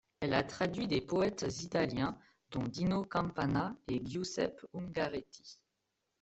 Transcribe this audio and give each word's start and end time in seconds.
Elle 0.19 0.33
a 0.33 0.41
traduit 0.43 0.87
des 0.87 0.99
poètes 0.99 1.45
italiens, 1.61 2.17
dont 2.49 2.63
Dino 2.63 3.03
Campana 3.05 3.77
et 3.87 4.01
Giuseppe 4.03 4.65
Ungaretti. 4.73 5.61